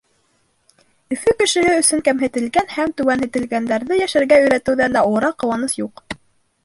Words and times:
Өфө 1.15 1.33
кешеһе 1.41 1.75
өсөн 1.81 2.01
кәмһетелгән 2.07 2.73
һәм 2.77 2.95
түбәнһетелгәндәрҙе 3.01 4.01
йәшәргә 4.07 4.41
өйрәтеүҙән 4.47 4.97
дә 5.01 5.05
олораҡ 5.11 5.39
ҡыуаныс 5.45 5.77
юҡ. 5.85 6.05